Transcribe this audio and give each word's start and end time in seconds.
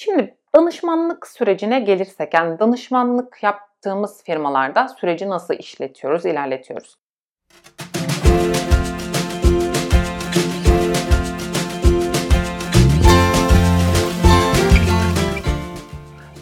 Şimdi 0.00 0.36
danışmanlık 0.56 1.26
sürecine 1.26 1.80
gelirsek, 1.80 2.34
yani 2.34 2.58
danışmanlık 2.58 3.42
yaptığımız 3.42 4.24
firmalarda 4.24 4.88
süreci 4.88 5.28
nasıl 5.28 5.54
işletiyoruz, 5.54 6.26
ilerletiyoruz? 6.26 6.94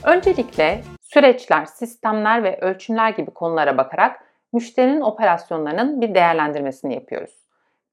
Öncelikle 0.04 0.82
süreçler, 1.00 1.64
sistemler 1.64 2.44
ve 2.44 2.60
ölçümler 2.60 3.10
gibi 3.10 3.30
konulara 3.30 3.78
bakarak 3.78 4.24
müşterinin 4.52 5.00
operasyonlarının 5.00 6.00
bir 6.00 6.14
değerlendirmesini 6.14 6.94
yapıyoruz. 6.94 7.34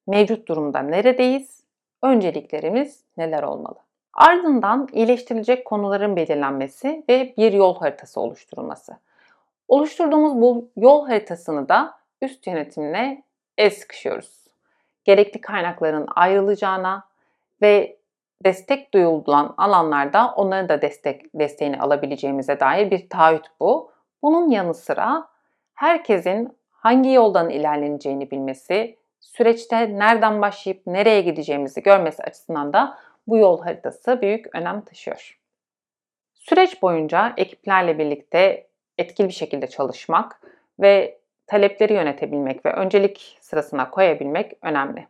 Mevcut 0.07 0.47
durumda 0.47 0.79
neredeyiz? 0.79 1.63
Önceliklerimiz 2.01 3.03
neler 3.17 3.43
olmalı? 3.43 3.79
Ardından 4.13 4.87
iyileştirilecek 4.91 5.65
konuların 5.65 6.15
belirlenmesi 6.15 7.03
ve 7.09 7.33
bir 7.37 7.53
yol 7.53 7.75
haritası 7.75 8.19
oluşturulması. 8.19 8.97
Oluşturduğumuz 9.67 10.41
bu 10.41 10.69
yol 10.77 11.07
haritasını 11.07 11.69
da 11.69 11.93
üst 12.21 12.47
yönetimle 12.47 13.23
el 13.57 13.69
sıkışıyoruz. 13.69 14.47
Gerekli 15.03 15.41
kaynakların 15.41 16.07
ayrılacağına 16.15 17.03
ve 17.61 17.97
destek 18.45 18.93
duyulan 18.93 19.53
alanlarda 19.57 20.33
onların 20.35 20.69
da 20.69 20.81
destek 20.81 21.39
desteğini 21.39 21.79
alabileceğimize 21.79 22.59
dair 22.59 22.91
bir 22.91 23.09
taahhüt 23.09 23.45
bu. 23.59 23.91
Bunun 24.21 24.49
yanı 24.49 24.73
sıra 24.73 25.27
herkesin 25.73 26.57
hangi 26.71 27.11
yoldan 27.11 27.49
ilerleneceğini 27.49 28.31
bilmesi, 28.31 28.97
süreçte 29.19 29.99
nereden 29.99 30.41
başlayıp 30.41 30.87
nereye 30.87 31.21
gideceğimizi 31.21 31.83
görmesi 31.83 32.23
açısından 32.23 32.73
da 32.73 32.97
bu 33.27 33.37
yol 33.37 33.61
haritası 33.61 34.21
büyük 34.21 34.55
önem 34.55 34.81
taşıyor. 34.81 35.39
Süreç 36.33 36.81
boyunca 36.81 37.33
ekiplerle 37.37 37.99
birlikte 37.99 38.67
etkili 38.97 39.27
bir 39.27 39.33
şekilde 39.33 39.67
çalışmak 39.67 40.41
ve 40.79 41.19
talepleri 41.47 41.93
yönetebilmek 41.93 42.65
ve 42.65 42.73
öncelik 42.73 43.37
sırasına 43.41 43.89
koyabilmek 43.89 44.53
önemli. 44.61 45.07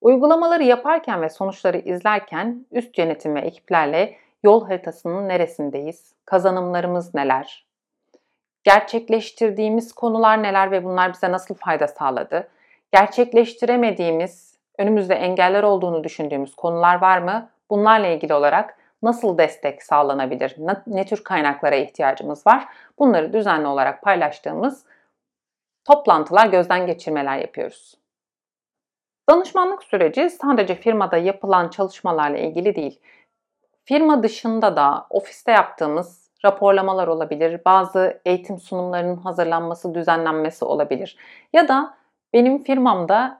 Uygulamaları 0.00 0.62
yaparken 0.62 1.22
ve 1.22 1.28
sonuçları 1.28 1.78
izlerken 1.78 2.66
üst 2.72 2.98
yönetim 2.98 3.34
ve 3.34 3.40
ekiplerle 3.40 4.16
yol 4.42 4.66
haritasının 4.66 5.28
neresindeyiz, 5.28 6.14
kazanımlarımız 6.24 7.14
neler, 7.14 7.66
gerçekleştirdiğimiz 8.64 9.92
konular 9.92 10.42
neler 10.42 10.70
ve 10.70 10.84
bunlar 10.84 11.12
bize 11.12 11.32
nasıl 11.32 11.54
fayda 11.54 11.88
sağladı, 11.88 12.48
gerçekleştiremediğimiz, 12.92 14.49
önümüzde 14.80 15.14
engeller 15.14 15.62
olduğunu 15.62 16.04
düşündüğümüz 16.04 16.56
konular 16.56 17.00
var 17.00 17.18
mı? 17.18 17.48
Bunlarla 17.70 18.06
ilgili 18.06 18.34
olarak 18.34 18.76
nasıl 19.02 19.38
destek 19.38 19.82
sağlanabilir, 19.82 20.56
ne 20.86 21.06
tür 21.06 21.24
kaynaklara 21.24 21.74
ihtiyacımız 21.74 22.46
var? 22.46 22.68
Bunları 22.98 23.32
düzenli 23.32 23.66
olarak 23.66 24.02
paylaştığımız 24.02 24.84
toplantılar, 25.84 26.46
gözden 26.46 26.86
geçirmeler 26.86 27.38
yapıyoruz. 27.38 27.94
Danışmanlık 29.30 29.82
süreci 29.82 30.30
sadece 30.30 30.74
firmada 30.74 31.16
yapılan 31.16 31.68
çalışmalarla 31.68 32.38
ilgili 32.38 32.76
değil. 32.76 33.00
Firma 33.84 34.22
dışında 34.22 34.76
da 34.76 35.06
ofiste 35.10 35.52
yaptığımız 35.52 36.30
raporlamalar 36.44 37.08
olabilir, 37.08 37.60
bazı 37.64 38.20
eğitim 38.24 38.58
sunumlarının 38.58 39.16
hazırlanması, 39.16 39.94
düzenlenmesi 39.94 40.64
olabilir. 40.64 41.16
Ya 41.52 41.68
da 41.68 41.94
benim 42.32 42.62
firmamda 42.62 43.39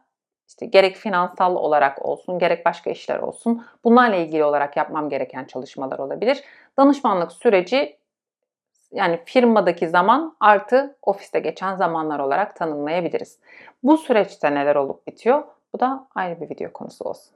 işte 0.51 0.67
gerek 0.67 0.97
finansal 0.97 1.57
olarak 1.57 2.05
olsun, 2.05 2.39
gerek 2.39 2.67
başka 2.67 2.91
işler 2.91 3.19
olsun 3.19 3.67
bunlarla 3.85 4.17
ilgili 4.17 4.45
olarak 4.45 4.77
yapmam 4.77 5.09
gereken 5.09 5.45
çalışmalar 5.45 5.99
olabilir. 5.99 6.45
Danışmanlık 6.79 7.33
süreci 7.33 7.97
yani 8.93 9.21
firmadaki 9.25 9.89
zaman 9.89 10.37
artı 10.41 10.97
ofiste 11.03 11.39
geçen 11.39 11.75
zamanlar 11.77 12.19
olarak 12.19 12.57
tanımlayabiliriz. 12.57 13.39
Bu 13.83 13.99
süreçte 13.99 14.55
neler 14.55 14.77
olup 14.77 15.07
bitiyor? 15.07 15.43
Bu 15.73 15.81
da 15.81 16.07
ayrı 16.15 16.41
bir 16.41 16.51
video 16.51 16.73
konusu 16.73 17.05
olsun. 17.05 17.33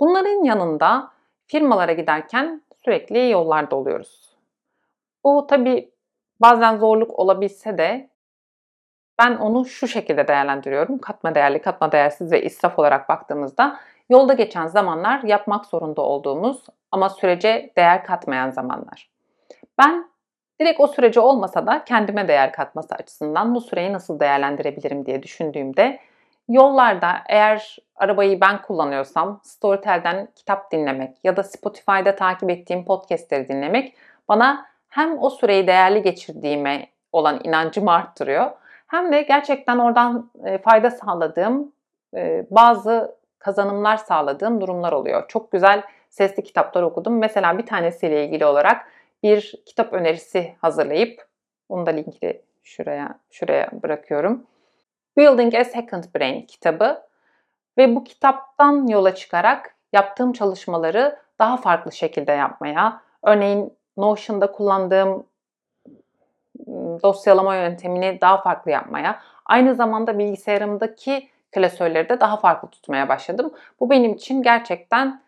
Bunların 0.00 0.44
yanında 0.44 1.10
firmalara 1.46 1.92
giderken 1.92 2.62
sürekli 2.84 3.30
yollarda 3.30 3.76
oluyoruz. 3.76 4.36
Bu 5.24 5.46
tabi 5.46 5.90
bazen 6.40 6.76
zorluk 6.76 7.18
olabilse 7.18 7.78
de 7.78 8.11
ben 9.18 9.36
onu 9.36 9.64
şu 9.64 9.88
şekilde 9.88 10.28
değerlendiriyorum. 10.28 10.98
Katma 10.98 11.34
değerli, 11.34 11.62
katma 11.62 11.92
değersiz 11.92 12.32
ve 12.32 12.42
israf 12.42 12.78
olarak 12.78 13.08
baktığımızda 13.08 13.80
yolda 14.10 14.34
geçen 14.34 14.66
zamanlar 14.66 15.22
yapmak 15.22 15.66
zorunda 15.66 16.02
olduğumuz 16.02 16.64
ama 16.90 17.08
sürece 17.08 17.72
değer 17.76 18.04
katmayan 18.04 18.50
zamanlar. 18.50 19.10
Ben 19.78 20.10
direkt 20.60 20.80
o 20.80 20.86
sürece 20.86 21.20
olmasa 21.20 21.66
da 21.66 21.84
kendime 21.84 22.28
değer 22.28 22.52
katması 22.52 22.94
açısından 22.94 23.54
bu 23.54 23.60
süreyi 23.60 23.92
nasıl 23.92 24.20
değerlendirebilirim 24.20 25.06
diye 25.06 25.22
düşündüğümde 25.22 26.00
Yollarda 26.48 27.22
eğer 27.28 27.76
arabayı 27.96 28.40
ben 28.40 28.62
kullanıyorsam 28.62 29.40
Storytel'den 29.44 30.28
kitap 30.36 30.72
dinlemek 30.72 31.16
ya 31.24 31.36
da 31.36 31.42
Spotify'da 31.42 32.16
takip 32.16 32.50
ettiğim 32.50 32.84
podcastleri 32.84 33.48
dinlemek 33.48 33.94
bana 34.28 34.66
hem 34.88 35.18
o 35.18 35.30
süreyi 35.30 35.66
değerli 35.66 36.02
geçirdiğime 36.02 36.86
olan 37.12 37.40
inancımı 37.44 37.92
arttırıyor 37.92 38.50
hem 38.92 39.12
de 39.12 39.22
gerçekten 39.22 39.78
oradan 39.78 40.30
e, 40.44 40.58
fayda 40.58 40.90
sağladığım 40.90 41.72
e, 42.16 42.46
bazı 42.50 43.16
kazanımlar 43.38 43.96
sağladığım 43.96 44.60
durumlar 44.60 44.92
oluyor. 44.92 45.28
Çok 45.28 45.52
güzel 45.52 45.82
sesli 46.10 46.42
kitaplar 46.42 46.82
okudum. 46.82 47.18
Mesela 47.18 47.58
bir 47.58 47.66
tanesiyle 47.66 48.24
ilgili 48.24 48.44
olarak 48.44 48.86
bir 49.22 49.54
kitap 49.66 49.92
önerisi 49.92 50.54
hazırlayıp 50.60 51.26
onu 51.68 51.86
da 51.86 51.90
linkini 51.90 52.40
şuraya 52.62 53.18
şuraya 53.30 53.70
bırakıyorum. 53.82 54.46
Building 55.16 55.54
a 55.54 55.64
Second 55.64 56.04
Brain 56.16 56.46
kitabı 56.46 57.02
ve 57.78 57.94
bu 57.94 58.04
kitaptan 58.04 58.86
yola 58.86 59.14
çıkarak 59.14 59.74
yaptığım 59.92 60.32
çalışmaları 60.32 61.18
daha 61.38 61.56
farklı 61.56 61.92
şekilde 61.92 62.32
yapmaya, 62.32 63.02
örneğin 63.22 63.76
Notion'da 63.96 64.52
kullandığım 64.52 65.26
dosyalama 67.02 67.56
yöntemini 67.56 68.18
daha 68.20 68.42
farklı 68.42 68.70
yapmaya, 68.70 69.20
aynı 69.46 69.74
zamanda 69.74 70.18
bilgisayarımdaki 70.18 71.28
klasörleri 71.52 72.08
de 72.08 72.20
daha 72.20 72.36
farklı 72.36 72.68
tutmaya 72.68 73.08
başladım. 73.08 73.52
Bu 73.80 73.90
benim 73.90 74.12
için 74.12 74.42
gerçekten 74.42 75.22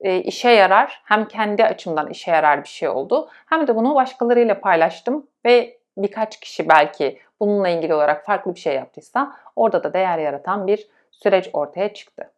e, 0.00 0.18
işe 0.18 0.50
yarar, 0.50 1.02
hem 1.04 1.28
kendi 1.28 1.64
açımdan 1.64 2.10
işe 2.10 2.30
yarar 2.30 2.62
bir 2.62 2.68
şey 2.68 2.88
oldu, 2.88 3.28
hem 3.46 3.66
de 3.66 3.76
bunu 3.76 3.94
başkalarıyla 3.94 4.60
paylaştım 4.60 5.26
ve 5.44 5.78
birkaç 5.96 6.40
kişi 6.40 6.68
belki 6.68 7.18
bununla 7.40 7.68
ilgili 7.68 7.94
olarak 7.94 8.24
farklı 8.24 8.54
bir 8.54 8.60
şey 8.60 8.74
yaptıysa 8.74 9.36
orada 9.56 9.84
da 9.84 9.92
değer 9.92 10.18
yaratan 10.18 10.66
bir 10.66 10.88
süreç 11.10 11.50
ortaya 11.52 11.94
çıktı. 11.94 12.30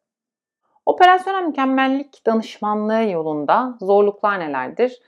Operasyonel 0.87 1.43
mükemmellik 1.43 2.27
danışmanlığı 2.27 3.03
yolunda 3.03 3.75
zorluklar 3.81 4.41
nelerdir? 4.41 5.01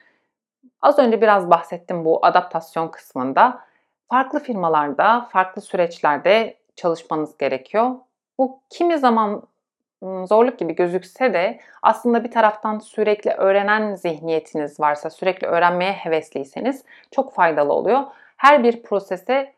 Az 0.82 0.98
önce 0.98 1.20
biraz 1.20 1.50
bahsettim 1.50 2.04
bu 2.04 2.26
adaptasyon 2.26 2.88
kısmında. 2.88 3.60
Farklı 4.08 4.40
firmalarda, 4.40 5.28
farklı 5.32 5.62
süreçlerde 5.62 6.56
çalışmanız 6.76 7.38
gerekiyor. 7.38 7.90
Bu 8.38 8.60
kimi 8.70 8.98
zaman 8.98 9.42
zorluk 10.02 10.58
gibi 10.58 10.74
gözükse 10.74 11.32
de 11.32 11.60
aslında 11.82 12.24
bir 12.24 12.30
taraftan 12.30 12.78
sürekli 12.78 13.30
öğrenen 13.30 13.94
zihniyetiniz 13.94 14.80
varsa, 14.80 15.10
sürekli 15.10 15.46
öğrenmeye 15.46 15.92
hevesliyseniz 15.92 16.84
çok 17.10 17.32
faydalı 17.32 17.72
oluyor. 17.72 18.02
Her 18.36 18.64
bir 18.64 18.82
prosese 18.82 19.54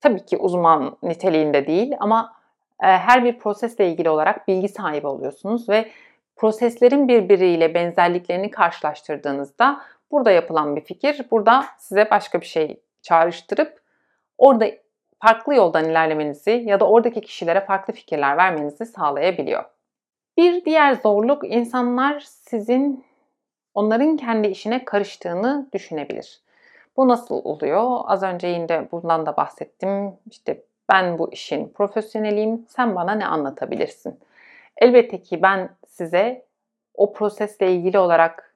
tabii 0.00 0.26
ki 0.26 0.36
uzman 0.36 0.96
niteliğinde 1.02 1.66
değil 1.66 1.96
ama 2.00 2.32
her 2.78 3.24
bir 3.24 3.38
prosesle 3.38 3.88
ilgili 3.88 4.10
olarak 4.10 4.48
bilgi 4.48 4.68
sahibi 4.68 5.06
oluyorsunuz 5.06 5.68
ve 5.68 5.90
proseslerin 6.38 7.08
birbiriyle 7.08 7.74
benzerliklerini 7.74 8.50
karşılaştırdığınızda 8.50 9.80
burada 10.10 10.30
yapılan 10.30 10.76
bir 10.76 10.80
fikir 10.80 11.26
burada 11.30 11.64
size 11.78 12.10
başka 12.10 12.40
bir 12.40 12.46
şey 12.46 12.80
çağrıştırıp 13.02 13.80
orada 14.38 14.70
farklı 15.22 15.54
yoldan 15.54 15.84
ilerlemenizi 15.84 16.50
ya 16.66 16.80
da 16.80 16.88
oradaki 16.88 17.20
kişilere 17.20 17.60
farklı 17.60 17.92
fikirler 17.94 18.36
vermenizi 18.36 18.86
sağlayabiliyor. 18.86 19.64
Bir 20.36 20.64
diğer 20.64 20.94
zorluk 20.94 21.44
insanlar 21.44 22.20
sizin 22.20 23.04
onların 23.74 24.16
kendi 24.16 24.48
işine 24.48 24.84
karıştığını 24.84 25.68
düşünebilir. 25.72 26.42
Bu 26.96 27.08
nasıl 27.08 27.34
oluyor? 27.44 28.00
Az 28.04 28.22
önce 28.22 28.46
yine 28.46 28.88
bundan 28.92 29.26
da 29.26 29.36
bahsettim. 29.36 30.12
İşte 30.30 30.62
ben 30.88 31.18
bu 31.18 31.32
işin 31.32 31.68
profesyoneliyim. 31.68 32.66
Sen 32.68 32.94
bana 32.96 33.12
ne 33.12 33.26
anlatabilirsin? 33.26 34.18
Elbette 34.78 35.22
ki 35.22 35.42
ben 35.42 35.76
size 35.86 36.46
o 36.94 37.12
prosesle 37.12 37.72
ilgili 37.72 37.98
olarak 37.98 38.54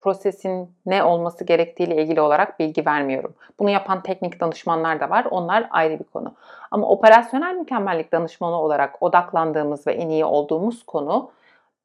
prosesin 0.00 0.76
ne 0.86 1.04
olması 1.04 1.44
gerektiğiyle 1.44 2.02
ilgili 2.02 2.20
olarak 2.20 2.58
bilgi 2.60 2.86
vermiyorum. 2.86 3.34
Bunu 3.58 3.70
yapan 3.70 4.02
teknik 4.02 4.40
danışmanlar 4.40 5.00
da 5.00 5.10
var. 5.10 5.26
Onlar 5.30 5.68
ayrı 5.70 5.98
bir 5.98 6.04
konu. 6.04 6.34
Ama 6.70 6.88
operasyonel 6.88 7.54
mükemmellik 7.54 8.12
danışmanı 8.12 8.60
olarak 8.60 9.02
odaklandığımız 9.02 9.86
ve 9.86 9.92
en 9.92 10.08
iyi 10.08 10.24
olduğumuz 10.24 10.82
konu 10.82 11.30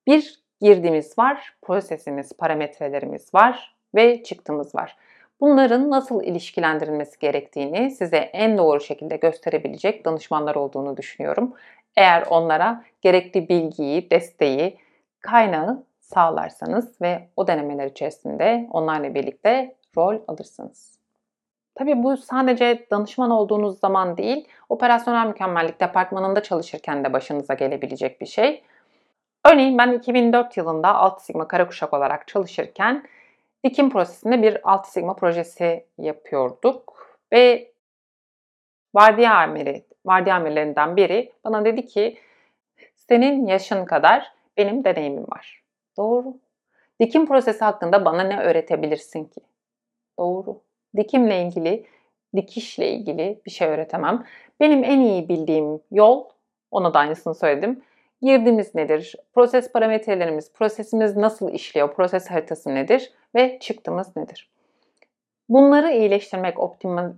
bir 0.07 0.39
girdimiz 0.61 1.17
var, 1.17 1.55
prosesimiz, 1.61 2.33
parametrelerimiz 2.33 3.33
var 3.33 3.75
ve 3.95 4.23
çıktımız 4.23 4.75
var. 4.75 4.97
Bunların 5.41 5.89
nasıl 5.89 6.23
ilişkilendirilmesi 6.23 7.19
gerektiğini 7.19 7.91
size 7.91 8.17
en 8.17 8.57
doğru 8.57 8.81
şekilde 8.81 9.15
gösterebilecek 9.17 10.05
danışmanlar 10.05 10.55
olduğunu 10.55 10.97
düşünüyorum. 10.97 11.53
Eğer 11.97 12.23
onlara 12.29 12.83
gerekli 13.01 13.49
bilgiyi, 13.49 14.09
desteği, 14.11 14.77
kaynağı 15.19 15.83
sağlarsanız 15.99 17.01
ve 17.01 17.29
o 17.35 17.47
denemeler 17.47 17.85
içerisinde 17.85 18.67
onlarla 18.71 19.15
birlikte 19.15 19.75
rol 19.97 20.15
alırsınız. 20.27 20.97
Tabii 21.75 22.03
bu 22.03 22.17
sadece 22.17 22.87
danışman 22.91 23.31
olduğunuz 23.31 23.79
zaman 23.79 24.17
değil, 24.17 24.47
operasyonel 24.69 25.27
mükemmellik 25.27 25.81
departmanında 25.81 26.43
çalışırken 26.43 27.03
de 27.03 27.13
başınıza 27.13 27.53
gelebilecek 27.53 28.21
bir 28.21 28.25
şey. 28.25 28.63
Örneğin 29.45 29.77
ben 29.77 29.91
2004 29.91 30.57
yılında 30.57 30.95
6 30.95 31.25
Sigma 31.25 31.47
Karakuşak 31.47 31.93
olarak 31.93 32.27
çalışırken 32.27 33.07
dikim 33.63 33.89
prosesinde 33.89 34.41
bir 34.41 34.71
6 34.71 34.91
Sigma 34.91 35.15
projesi 35.15 35.85
yapıyorduk 35.97 36.93
ve 37.33 37.71
vardiya 38.95 39.35
amiri, 39.35 39.86
vardiya 40.07 40.45
biri 40.95 41.31
bana 41.43 41.65
dedi 41.65 41.85
ki 41.85 42.17
senin 42.95 43.45
yaşın 43.45 43.85
kadar 43.85 44.33
benim 44.57 44.83
deneyimim 44.83 45.23
var. 45.23 45.63
Doğru. 45.97 46.37
Dikim 46.99 47.25
prosesi 47.25 47.63
hakkında 47.63 48.05
bana 48.05 48.23
ne 48.23 48.39
öğretebilirsin 48.39 49.23
ki? 49.23 49.41
Doğru. 50.19 50.61
Dikimle 50.97 51.41
ilgili, 51.41 51.85
dikişle 52.35 52.89
ilgili 52.89 53.41
bir 53.45 53.51
şey 53.51 53.67
öğretemem. 53.67 54.25
Benim 54.59 54.83
en 54.83 54.99
iyi 54.99 55.29
bildiğim 55.29 55.81
yol, 55.91 56.23
ona 56.71 56.93
da 56.93 56.99
aynısını 56.99 57.35
söyledim. 57.35 57.83
Girdimiz 58.21 58.75
nedir? 58.75 59.15
Proses 59.33 59.71
parametrelerimiz, 59.71 60.53
prosesimiz 60.53 61.15
nasıl 61.15 61.53
işliyor? 61.53 61.93
Proses 61.93 62.31
haritası 62.31 62.75
nedir? 62.75 63.11
Ve 63.35 63.59
çıktımız 63.59 64.15
nedir? 64.15 64.49
Bunları 65.49 65.91
iyileştirmek, 65.91 66.57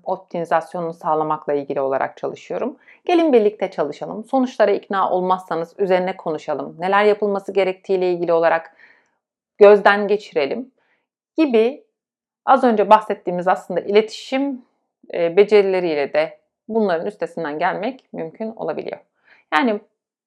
optimizasyonunu 0.04 0.94
sağlamakla 0.94 1.54
ilgili 1.54 1.82
olarak 1.82 2.18
çalışıyorum. 2.18 2.78
Gelin 3.06 3.34
birlikte 3.34 3.72
çalışalım. 3.72 4.24
Sonuçlara 4.24 4.72
ikna 4.72 5.12
olmazsanız 5.12 5.76
üzerine 5.78 6.18
konuşalım. 6.18 6.76
Neler 6.80 7.04
yapılması 7.04 7.54
gerektiğiyle 7.54 8.12
ilgili 8.12 8.34
olarak 8.34 8.76
gözden 9.58 10.08
geçirelim 10.08 10.72
gibi 11.38 11.84
az 12.46 12.64
önce 12.64 12.90
bahsettiğimiz 12.90 13.48
aslında 13.48 13.80
iletişim 13.80 14.66
e, 15.14 15.38
becerileriyle 15.38 16.14
de 16.14 16.40
bunların 16.68 17.08
üstesinden 17.08 17.60
gelmek 17.60 18.04
mümkün 18.14 18.52
olabiliyor. 18.52 19.00
Yani 19.54 19.80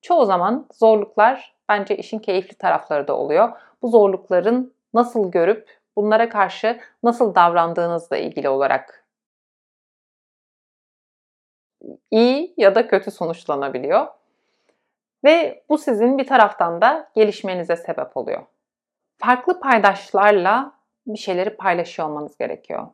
çoğu 0.03 0.25
zaman 0.25 0.67
zorluklar 0.73 1.55
bence 1.69 1.97
işin 1.97 2.19
keyifli 2.19 2.55
tarafları 2.55 3.09
da 3.09 3.17
oluyor. 3.17 3.53
Bu 3.83 3.89
zorlukların 3.89 4.73
nasıl 4.95 5.31
görüp 5.31 5.82
bunlara 5.97 6.29
karşı 6.29 6.81
nasıl 7.03 7.35
davrandığınızla 7.35 8.17
ilgili 8.17 8.49
olarak 8.49 9.05
iyi 12.11 12.55
ya 12.57 12.75
da 12.75 12.89
kötü 12.89 13.11
sonuçlanabiliyor. 13.11 14.07
Ve 15.25 15.65
bu 15.69 15.79
sizin 15.79 16.19
bir 16.19 16.27
taraftan 16.27 16.81
da 16.81 17.11
gelişmenize 17.15 17.77
sebep 17.77 18.17
oluyor. 18.17 18.43
Farklı 19.19 19.61
paydaşlarla 19.61 20.73
bir 21.07 21.19
şeyleri 21.19 21.57
paylaşıyor 21.57 22.09
olmanız 22.09 22.39
gerekiyor. 22.39 22.87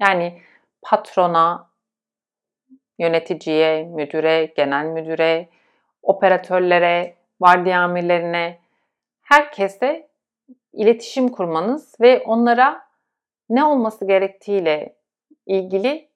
Yani 0.00 0.42
patrona, 0.82 1.70
yöneticiye, 2.98 3.84
müdüre, 3.84 4.44
genel 4.44 4.84
müdüre, 4.84 5.48
operatörlere, 6.02 7.16
vardiya 7.40 7.80
amirlerine, 7.80 8.60
herkese 9.22 10.07
iletişim 10.72 11.28
kurmanız 11.28 12.00
ve 12.00 12.22
onlara 12.26 12.82
ne 13.50 13.64
olması 13.64 14.06
gerektiğiyle 14.06 14.94
ilgili 15.46 16.08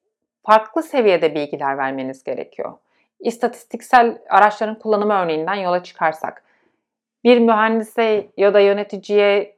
farklı 0.46 0.82
seviyede 0.82 1.34
bilgiler 1.34 1.78
vermeniz 1.78 2.24
gerekiyor. 2.24 2.72
İstatistiksel 3.20 4.18
araçların 4.28 4.78
kullanımı 4.78 5.12
örneğinden 5.12 5.54
yola 5.54 5.82
çıkarsak, 5.82 6.44
bir 7.24 7.38
mühendise 7.38 8.26
ya 8.36 8.54
da 8.54 8.60
yöneticiye 8.60 9.56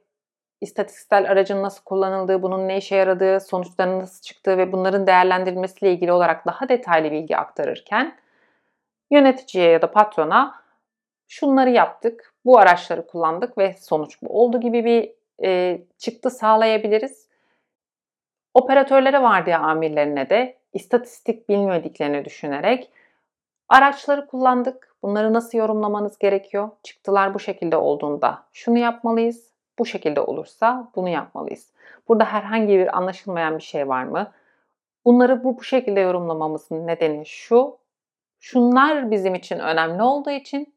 istatistiksel 0.61 1.31
aracın 1.31 1.63
nasıl 1.63 1.83
kullanıldığı, 1.83 2.41
bunun 2.41 2.67
ne 2.67 2.77
işe 2.77 2.95
yaradığı, 2.95 3.39
sonuçlarının 3.39 3.99
nasıl 3.99 4.21
çıktığı 4.21 4.57
ve 4.57 4.71
bunların 4.71 5.07
değerlendirilmesiyle 5.07 5.93
ilgili 5.93 6.11
olarak 6.11 6.45
daha 6.45 6.69
detaylı 6.69 7.11
bilgi 7.11 7.37
aktarırken 7.37 8.15
yöneticiye 9.11 9.69
ya 9.69 9.81
da 9.81 9.91
patrona 9.91 10.64
şunları 11.27 11.69
yaptık, 11.69 12.33
bu 12.45 12.59
araçları 12.59 13.07
kullandık 13.07 13.57
ve 13.57 13.75
sonuç 13.79 14.21
bu 14.21 14.41
oldu 14.41 14.59
gibi 14.59 14.85
bir 14.85 15.11
e, 15.43 15.81
çıktı 15.97 16.29
sağlayabiliriz. 16.29 17.27
Operatörlere 18.53 19.21
vardiya 19.21 19.59
amirlerine 19.59 20.29
de 20.29 20.57
istatistik 20.73 21.49
bilmediklerini 21.49 22.25
düşünerek 22.25 22.91
araçları 23.69 24.27
kullandık. 24.27 24.95
Bunları 25.03 25.33
nasıl 25.33 25.57
yorumlamanız 25.57 26.17
gerekiyor? 26.17 26.69
Çıktılar 26.83 27.33
bu 27.33 27.39
şekilde 27.39 27.77
olduğunda 27.77 28.43
şunu 28.53 28.77
yapmalıyız. 28.77 29.49
Bu 29.79 29.85
şekilde 29.85 30.21
olursa 30.21 30.91
bunu 30.95 31.09
yapmalıyız. 31.09 31.71
Burada 32.07 32.25
herhangi 32.25 32.77
bir 32.79 32.97
anlaşılmayan 32.97 33.57
bir 33.57 33.63
şey 33.63 33.87
var 33.87 34.03
mı? 34.03 34.31
Bunları 35.05 35.43
bu, 35.43 35.57
bu 35.57 35.63
şekilde 35.63 35.99
yorumlamamızın 35.99 36.87
nedeni 36.87 37.25
şu. 37.25 37.77
Şunlar 38.39 39.11
bizim 39.11 39.35
için 39.35 39.59
önemli 39.59 40.03
olduğu 40.03 40.31
için 40.31 40.74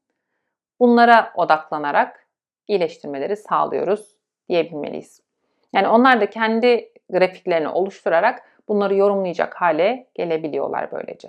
bunlara 0.80 1.32
odaklanarak 1.34 2.26
iyileştirmeleri 2.68 3.36
sağlıyoruz 3.36 4.16
diyebilmeliyiz. 4.48 5.22
Yani 5.72 5.88
onlar 5.88 6.20
da 6.20 6.30
kendi 6.30 6.92
grafiklerini 7.10 7.68
oluşturarak 7.68 8.42
bunları 8.68 8.94
yorumlayacak 8.94 9.54
hale 9.54 10.06
gelebiliyorlar 10.14 10.92
böylece. 10.92 11.28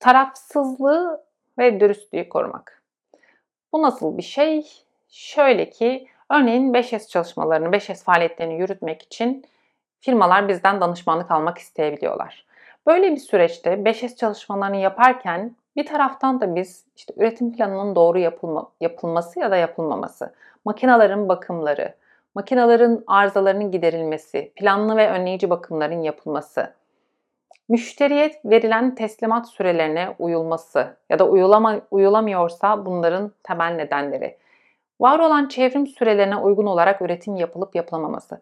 Tarafsızlığı 0.00 1.24
ve 1.58 1.80
dürüstlüğü 1.80 2.28
korumak. 2.28 2.82
Bu 3.72 3.82
nasıl 3.82 4.18
bir 4.18 4.22
şey? 4.22 4.66
Şöyle 5.08 5.70
ki 5.70 6.08
örneğin 6.30 6.72
5S 6.72 7.08
çalışmalarını, 7.08 7.68
5S 7.68 8.04
faaliyetlerini 8.04 8.60
yürütmek 8.60 9.02
için 9.02 9.44
firmalar 10.00 10.48
bizden 10.48 10.80
danışmanlık 10.80 11.30
almak 11.30 11.58
isteyebiliyorlar. 11.58 12.46
Böyle 12.86 13.12
bir 13.12 13.16
süreçte 13.16 13.70
5S 13.70 14.16
çalışmalarını 14.16 14.76
yaparken 14.76 15.56
bir 15.80 15.86
taraftan 15.86 16.40
da 16.40 16.54
biz 16.54 16.84
işte 16.96 17.14
üretim 17.16 17.52
planının 17.52 17.94
doğru 17.94 18.18
yapılma, 18.18 18.68
yapılması 18.80 19.40
ya 19.40 19.50
da 19.50 19.56
yapılmaması, 19.56 20.34
makinaların 20.64 21.28
bakımları, 21.28 21.94
makinaların 22.34 23.04
arızalarının 23.06 23.70
giderilmesi, 23.70 24.52
planlı 24.56 24.96
ve 24.96 25.10
önleyici 25.10 25.50
bakımların 25.50 26.02
yapılması, 26.02 26.74
müşteriye 27.68 28.40
verilen 28.44 28.94
teslimat 28.94 29.48
sürelerine 29.48 30.14
uyulması 30.18 30.96
ya 31.10 31.18
da 31.18 31.28
uyulama, 31.28 31.80
uyulamıyorsa 31.90 32.86
bunların 32.86 33.32
temel 33.42 33.74
nedenleri, 33.74 34.36
var 35.00 35.18
olan 35.18 35.48
çevrim 35.48 35.86
sürelerine 35.86 36.36
uygun 36.36 36.66
olarak 36.66 37.02
üretim 37.02 37.36
yapılıp 37.36 37.74
yapılamaması 37.74 38.40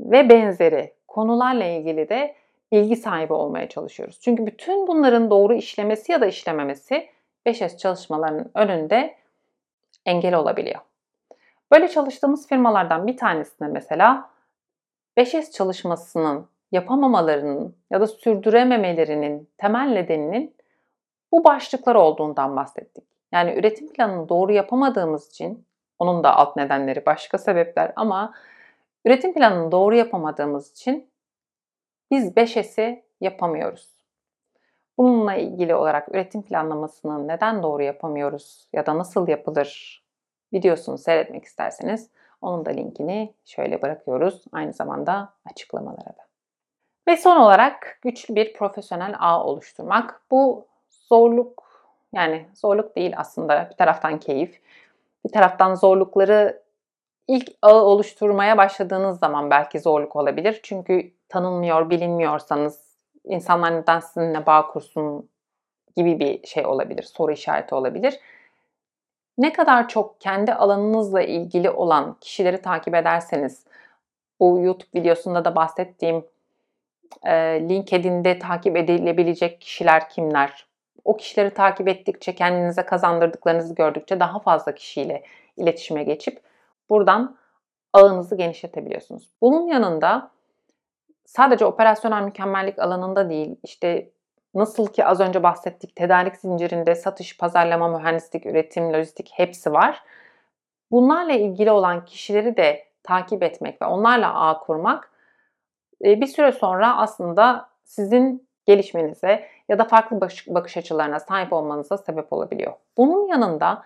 ve 0.00 0.28
benzeri 0.28 0.94
konularla 1.08 1.64
ilgili 1.64 2.08
de 2.08 2.34
bilgi 2.72 2.96
sahibi 2.96 3.32
olmaya 3.32 3.68
çalışıyoruz. 3.68 4.20
Çünkü 4.20 4.46
bütün 4.46 4.86
bunların 4.86 5.30
doğru 5.30 5.54
işlemesi 5.54 6.12
ya 6.12 6.20
da 6.20 6.26
işlememesi 6.26 7.08
5S 7.46 7.78
çalışmalarının 7.78 8.50
önünde 8.54 9.16
engel 10.06 10.34
olabiliyor. 10.34 10.80
Böyle 11.72 11.88
çalıştığımız 11.88 12.48
firmalardan 12.48 13.06
bir 13.06 13.16
tanesinde 13.16 13.68
mesela 13.68 14.30
5S 15.16 15.52
çalışmasının 15.52 16.46
yapamamalarının 16.72 17.76
ya 17.90 18.00
da 18.00 18.06
sürdürememelerinin 18.06 19.48
temel 19.58 19.88
nedeninin 19.88 20.54
bu 21.32 21.44
başlıklar 21.44 21.94
olduğundan 21.94 22.56
bahsettik. 22.56 23.04
Yani 23.32 23.54
üretim 23.54 23.92
planını 23.92 24.28
doğru 24.28 24.52
yapamadığımız 24.52 25.28
için 25.28 25.66
onun 25.98 26.24
da 26.24 26.36
alt 26.36 26.56
nedenleri 26.56 27.06
başka 27.06 27.38
sebepler 27.38 27.92
ama 27.96 28.34
üretim 29.04 29.34
planını 29.34 29.72
doğru 29.72 29.94
yapamadığımız 29.94 30.70
için 30.70 31.11
biz 32.12 32.36
5S'i 32.36 33.04
yapamıyoruz. 33.20 33.88
Bununla 34.98 35.34
ilgili 35.34 35.74
olarak 35.74 36.08
üretim 36.08 36.42
planlamasını 36.42 37.28
neden 37.28 37.62
doğru 37.62 37.82
yapamıyoruz 37.82 38.68
ya 38.72 38.86
da 38.86 38.98
nasıl 38.98 39.28
yapılır 39.28 40.02
videosunu 40.52 40.98
seyretmek 40.98 41.44
isterseniz 41.44 42.10
onun 42.40 42.66
da 42.66 42.70
linkini 42.70 43.34
şöyle 43.44 43.82
bırakıyoruz 43.82 44.44
aynı 44.52 44.72
zamanda 44.72 45.32
açıklamalara 45.50 46.08
da. 46.08 46.26
Ve 47.08 47.16
son 47.16 47.36
olarak 47.36 47.98
güçlü 48.02 48.34
bir 48.34 48.52
profesyonel 48.54 49.14
ağ 49.18 49.44
oluşturmak. 49.44 50.22
Bu 50.30 50.66
zorluk 50.88 51.62
yani 52.12 52.46
zorluk 52.54 52.96
değil 52.96 53.14
aslında 53.16 53.68
bir 53.70 53.76
taraftan 53.76 54.18
keyif. 54.20 54.60
Bir 55.26 55.32
taraftan 55.32 55.74
zorlukları 55.74 56.62
ilk 57.28 57.50
ağı 57.62 57.82
oluşturmaya 57.82 58.56
başladığınız 58.56 59.18
zaman 59.18 59.50
belki 59.50 59.80
zorluk 59.80 60.16
olabilir. 60.16 60.60
Çünkü 60.62 61.12
tanınmıyor, 61.32 61.90
bilinmiyorsanız 61.90 62.96
insanlar 63.24 63.76
neden 63.82 64.00
sizinle 64.00 64.46
bağ 64.46 64.66
kursun 64.66 65.28
gibi 65.96 66.20
bir 66.20 66.46
şey 66.46 66.66
olabilir, 66.66 67.02
soru 67.02 67.32
işareti 67.32 67.74
olabilir. 67.74 68.20
Ne 69.38 69.52
kadar 69.52 69.88
çok 69.88 70.20
kendi 70.20 70.54
alanınızla 70.54 71.22
ilgili 71.22 71.70
olan 71.70 72.16
kişileri 72.20 72.62
takip 72.62 72.94
ederseniz, 72.94 73.64
bu 74.40 74.60
YouTube 74.60 75.00
videosunda 75.00 75.44
da 75.44 75.56
bahsettiğim 75.56 76.24
e, 77.22 77.32
LinkedIn'de 77.68 78.38
takip 78.38 78.76
edilebilecek 78.76 79.60
kişiler 79.60 80.08
kimler? 80.08 80.66
O 81.04 81.16
kişileri 81.16 81.54
takip 81.54 81.88
ettikçe, 81.88 82.34
kendinize 82.34 82.82
kazandırdıklarınızı 82.82 83.74
gördükçe 83.74 84.20
daha 84.20 84.38
fazla 84.38 84.74
kişiyle 84.74 85.22
iletişime 85.56 86.04
geçip 86.04 86.40
buradan 86.90 87.36
ağınızı 87.92 88.36
genişletebiliyorsunuz. 88.36 89.28
Bunun 89.40 89.66
yanında 89.66 90.30
sadece 91.24 91.64
operasyonel 91.64 92.22
mükemmellik 92.22 92.78
alanında 92.78 93.30
değil, 93.30 93.56
işte 93.62 94.10
nasıl 94.54 94.86
ki 94.86 95.04
az 95.04 95.20
önce 95.20 95.42
bahsettik 95.42 95.96
tedarik 95.96 96.36
zincirinde 96.36 96.94
satış, 96.94 97.38
pazarlama, 97.38 97.98
mühendislik, 97.98 98.46
üretim, 98.46 98.92
lojistik 98.92 99.30
hepsi 99.34 99.72
var. 99.72 100.02
Bunlarla 100.90 101.32
ilgili 101.32 101.70
olan 101.70 102.04
kişileri 102.04 102.56
de 102.56 102.84
takip 103.02 103.42
etmek 103.42 103.82
ve 103.82 103.86
onlarla 103.86 104.34
ağ 104.34 104.58
kurmak 104.60 105.10
e, 106.04 106.20
bir 106.20 106.26
süre 106.26 106.52
sonra 106.52 106.96
aslında 106.96 107.68
sizin 107.84 108.48
gelişmenize 108.66 109.48
ya 109.68 109.78
da 109.78 109.84
farklı 109.84 110.20
bakış 110.46 110.76
açılarına 110.76 111.20
sahip 111.20 111.52
olmanıza 111.52 111.98
sebep 111.98 112.32
olabiliyor. 112.32 112.72
Bunun 112.96 113.28
yanında 113.28 113.82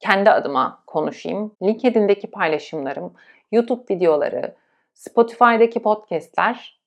kendi 0.00 0.30
adıma 0.30 0.82
konuşayım. 0.86 1.56
LinkedIn'deki 1.62 2.30
paylaşımlarım, 2.30 3.14
YouTube 3.52 3.94
videoları, 3.94 4.54
Spotify'daki 4.98 5.82
podcastler 5.82 6.80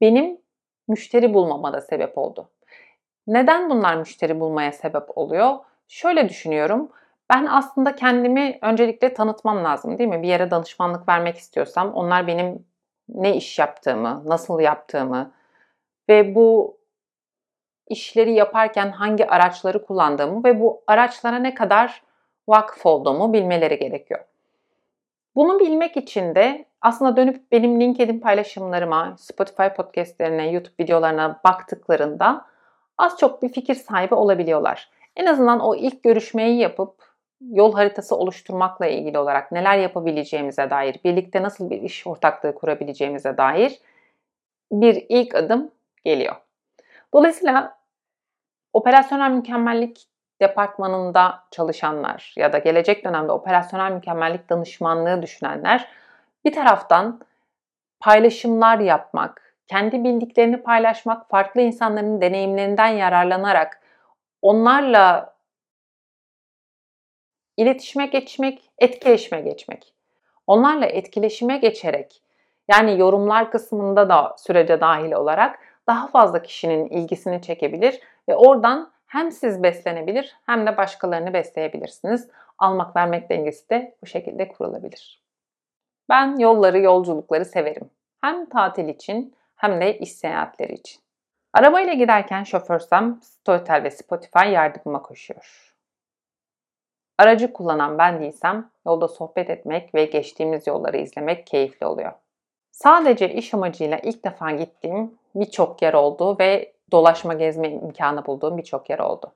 benim 0.00 0.40
müşteri 0.88 1.34
bulmama 1.34 1.72
da 1.72 1.80
sebep 1.80 2.18
oldu. 2.18 2.50
Neden 3.26 3.70
bunlar 3.70 3.96
müşteri 3.96 4.40
bulmaya 4.40 4.72
sebep 4.72 5.18
oluyor? 5.18 5.56
Şöyle 5.88 6.28
düşünüyorum. 6.28 6.90
Ben 7.30 7.46
aslında 7.46 7.94
kendimi 7.94 8.58
öncelikle 8.62 9.14
tanıtmam 9.14 9.64
lazım 9.64 9.98
değil 9.98 10.10
mi? 10.10 10.22
Bir 10.22 10.28
yere 10.28 10.50
danışmanlık 10.50 11.08
vermek 11.08 11.36
istiyorsam 11.36 11.94
onlar 11.94 12.26
benim 12.26 12.66
ne 13.08 13.36
iş 13.36 13.58
yaptığımı, 13.58 14.22
nasıl 14.26 14.60
yaptığımı 14.60 15.32
ve 16.08 16.34
bu 16.34 16.78
işleri 17.88 18.32
yaparken 18.32 18.90
hangi 18.90 19.26
araçları 19.26 19.84
kullandığımı 19.86 20.44
ve 20.44 20.60
bu 20.60 20.82
araçlara 20.86 21.38
ne 21.38 21.54
kadar 21.54 22.02
vakıf 22.48 22.86
olduğumu 22.86 23.32
bilmeleri 23.32 23.78
gerekiyor. 23.78 24.24
Bunu 25.34 25.60
bilmek 25.60 25.96
için 25.96 26.34
de 26.34 26.67
aslında 26.82 27.16
dönüp 27.16 27.52
benim 27.52 27.80
LinkedIn 27.80 28.20
paylaşımlarıma, 28.20 29.16
Spotify 29.18 29.68
podcastlerine, 29.76 30.50
YouTube 30.50 30.84
videolarına 30.84 31.40
baktıklarında 31.44 32.46
az 32.98 33.18
çok 33.18 33.42
bir 33.42 33.48
fikir 33.48 33.74
sahibi 33.74 34.14
olabiliyorlar. 34.14 34.90
En 35.16 35.26
azından 35.26 35.60
o 35.60 35.74
ilk 35.74 36.02
görüşmeyi 36.02 36.58
yapıp 36.58 37.08
yol 37.40 37.74
haritası 37.74 38.16
oluşturmakla 38.16 38.86
ilgili 38.86 39.18
olarak 39.18 39.52
neler 39.52 39.78
yapabileceğimize 39.78 40.70
dair, 40.70 40.96
birlikte 41.04 41.42
nasıl 41.42 41.70
bir 41.70 41.82
iş 41.82 42.06
ortaklığı 42.06 42.54
kurabileceğimize 42.54 43.36
dair 43.36 43.78
bir 44.72 45.06
ilk 45.08 45.34
adım 45.34 45.70
geliyor. 46.04 46.36
Dolayısıyla 47.14 47.78
operasyonel 48.72 49.30
mükemmellik 49.30 50.08
departmanında 50.40 51.44
çalışanlar 51.50 52.34
ya 52.36 52.52
da 52.52 52.58
gelecek 52.58 53.04
dönemde 53.04 53.32
operasyonel 53.32 53.92
mükemmellik 53.92 54.50
danışmanlığı 54.50 55.22
düşünenler 55.22 55.88
bir 56.44 56.52
taraftan 56.52 57.20
paylaşımlar 58.00 58.78
yapmak, 58.78 59.54
kendi 59.66 60.04
bildiklerini 60.04 60.62
paylaşmak, 60.62 61.30
farklı 61.30 61.60
insanların 61.60 62.20
deneyimlerinden 62.20 62.88
yararlanarak 62.88 63.80
onlarla 64.42 65.34
iletişime 67.56 68.06
geçmek, 68.06 68.70
etkileşime 68.78 69.40
geçmek. 69.40 69.94
Onlarla 70.46 70.86
etkileşime 70.86 71.58
geçerek 71.58 72.22
yani 72.68 73.00
yorumlar 73.00 73.50
kısmında 73.50 74.08
da 74.08 74.34
sürece 74.38 74.80
dahil 74.80 75.12
olarak 75.12 75.58
daha 75.86 76.06
fazla 76.06 76.42
kişinin 76.42 76.88
ilgisini 76.88 77.42
çekebilir 77.42 78.00
ve 78.28 78.36
oradan 78.36 78.92
hem 79.06 79.32
siz 79.32 79.62
beslenebilir 79.62 80.36
hem 80.46 80.66
de 80.66 80.76
başkalarını 80.76 81.32
besleyebilirsiniz. 81.32 82.28
Almak 82.58 82.96
vermek 82.96 83.30
dengesi 83.30 83.70
de 83.70 83.96
bu 84.02 84.06
şekilde 84.06 84.48
kurulabilir. 84.48 85.27
Ben 86.08 86.36
yolları, 86.36 86.78
yolculukları 86.78 87.44
severim. 87.44 87.90
Hem 88.20 88.48
tatil 88.48 88.88
için 88.88 89.34
hem 89.56 89.80
de 89.80 89.98
iş 89.98 90.12
seyahatleri 90.12 90.74
için. 90.74 91.00
Arabayla 91.52 91.94
giderken 91.94 92.44
şoförsem 92.44 93.20
Storytel 93.22 93.82
ve 93.84 93.90
Spotify 93.90 94.48
yardımıma 94.48 95.02
koşuyor. 95.02 95.74
Aracı 97.18 97.52
kullanan 97.52 97.98
ben 97.98 98.20
değilsem 98.20 98.70
yolda 98.86 99.08
sohbet 99.08 99.50
etmek 99.50 99.94
ve 99.94 100.04
geçtiğimiz 100.04 100.66
yolları 100.66 100.96
izlemek 100.96 101.46
keyifli 101.46 101.86
oluyor. 101.86 102.12
Sadece 102.70 103.32
iş 103.32 103.54
amacıyla 103.54 103.98
ilk 103.98 104.24
defa 104.24 104.50
gittiğim 104.50 105.18
birçok 105.34 105.82
yer 105.82 105.94
oldu 105.94 106.36
ve 106.40 106.72
dolaşma 106.92 107.34
gezme 107.34 107.70
imkanı 107.70 108.26
bulduğum 108.26 108.58
birçok 108.58 108.90
yer 108.90 108.98
oldu. 108.98 109.32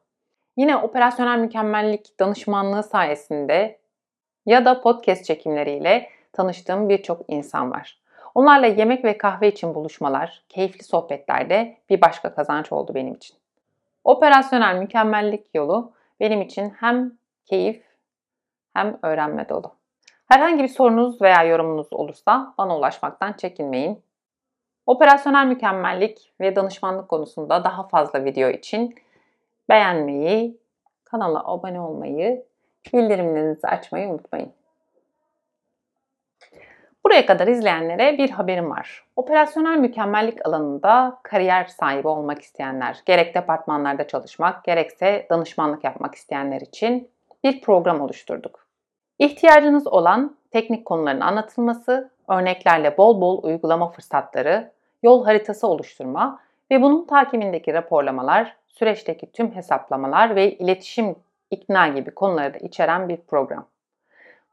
Yine 0.57 0.77
operasyonel 0.77 1.39
mükemmellik 1.39 2.21
danışmanlığı 2.21 2.83
sayesinde 2.83 3.79
ya 4.47 4.65
da 4.65 4.81
podcast 4.81 5.25
çekimleriyle 5.25 6.09
tanıştığım 6.33 6.89
birçok 6.89 7.21
insan 7.29 7.71
var. 7.71 8.03
Onlarla 8.35 8.67
yemek 8.67 9.05
ve 9.05 9.19
kahve 9.19 9.49
için 9.49 9.75
buluşmalar, 9.75 10.43
keyifli 10.49 10.85
sohbetler 10.85 11.51
de 11.51 11.77
bir 11.91 12.01
başka 12.01 12.35
kazanç 12.35 12.73
oldu 12.73 12.95
benim 12.95 13.15
için. 13.15 13.37
Operasyonel 14.05 14.77
mükemmellik 14.77 15.47
yolu 15.55 15.93
benim 16.21 16.43
için 16.43 16.71
hem 16.71 17.13
keyif 17.45 17.85
hem 18.75 18.99
öğrenme 19.03 19.49
dolu. 19.49 19.73
Herhangi 20.29 20.63
bir 20.63 20.69
sorunuz 20.69 21.23
veya 21.23 21.43
yorumunuz 21.43 21.93
olursa 21.93 22.55
bana 22.59 22.79
ulaşmaktan 22.79 23.33
çekinmeyin. 23.33 24.03
Operasyonel 24.87 25.47
mükemmellik 25.47 26.33
ve 26.41 26.57
danışmanlık 26.57 27.09
konusunda 27.09 27.65
daha 27.65 27.89
fazla 27.89 28.25
video 28.25 28.49
için 28.49 28.95
beğenmeyi, 29.69 30.59
kanala 31.05 31.53
abone 31.53 31.81
olmayı, 31.81 32.45
bildirimlerinizi 32.93 33.67
açmayı 33.67 34.09
unutmayın. 34.09 34.53
Buraya 37.13 37.27
kadar 37.27 37.47
izleyenlere 37.47 38.19
bir 38.19 38.31
haberim 38.31 38.71
var. 38.71 39.05
Operasyonel 39.17 39.79
mükemmellik 39.79 40.47
alanında 40.47 41.19
kariyer 41.23 41.65
sahibi 41.65 42.09
olmak 42.09 42.43
isteyenler, 42.43 43.03
gerek 43.07 43.35
departmanlarda 43.35 44.07
çalışmak, 44.07 44.65
gerekse 44.65 45.27
danışmanlık 45.31 45.85
yapmak 45.85 46.15
isteyenler 46.15 46.61
için 46.61 47.11
bir 47.45 47.61
program 47.61 48.01
oluşturduk. 48.01 48.67
İhtiyacınız 49.19 49.87
olan 49.87 50.37
teknik 50.51 50.85
konuların 50.85 51.21
anlatılması, 51.21 52.11
örneklerle 52.29 52.99
bol 52.99 53.21
bol 53.21 53.43
uygulama 53.43 53.91
fırsatları, 53.91 54.73
yol 55.03 55.25
haritası 55.25 55.67
oluşturma 55.67 56.41
ve 56.71 56.83
bunun 56.83 57.07
takibindeki 57.07 57.75
raporlamalar, 57.75 58.57
süreçteki 58.69 59.33
tüm 59.33 59.55
hesaplamalar 59.55 60.37
ve 60.37 60.53
iletişim 60.53 61.17
ikna 61.51 61.89
gibi 61.89 62.11
konuları 62.11 62.55
da 62.55 62.59
içeren 62.59 63.09
bir 63.09 63.17
program. 63.17 63.72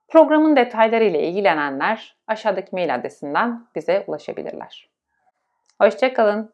Programın 0.09 0.55
detayları 0.55 1.03
ile 1.03 1.27
ilgilenenler 1.27 2.15
aşağıdaki 2.27 2.75
mail 2.75 2.95
adresinden 2.95 3.67
bize 3.75 4.03
ulaşabilirler. 4.07 4.89
Hoşçakalın. 5.81 6.53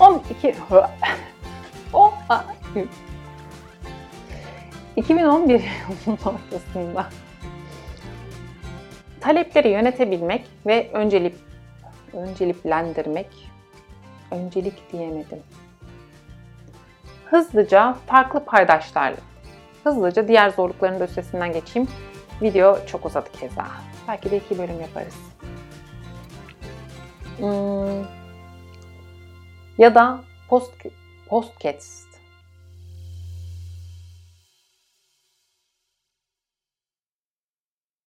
On 0.00 0.22
iki... 0.30 0.54
O... 1.92 2.12
2011 4.96 5.52
yılının 5.54 6.18
ortasında 6.24 7.06
talepleri 9.20 9.68
yönetebilmek 9.68 10.44
ve 10.66 10.90
öncelik 10.92 11.34
önceliklendirmek 12.12 13.28
öncelik 14.30 14.92
diyemedim. 14.92 15.42
Hızlıca 17.30 17.96
farklı 18.06 18.44
paydaşlarla 18.44 19.16
hızlıca 19.86 20.28
diğer 20.28 20.50
zorlukların 20.50 21.00
da 21.00 21.04
üstesinden 21.04 21.52
geçeyim. 21.52 21.88
Video 22.42 22.86
çok 22.86 23.06
uzadı 23.06 23.28
keza. 23.40 23.66
Belki 24.08 24.30
de 24.30 24.36
iki 24.36 24.58
bölüm 24.58 24.80
yaparız. 24.80 25.16
Hmm. 27.38 28.04
Ya 29.78 29.94
da 29.94 30.20
post 30.48 30.72
postcast 31.28 32.05